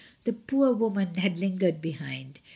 The 0.23 0.33
poor 0.33 0.73
woman 0.73 1.13
had 1.13 1.37
lingered 1.37 1.79
behind. 1.79 2.39